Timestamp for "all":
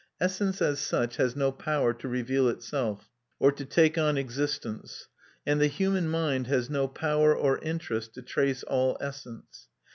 8.63-8.97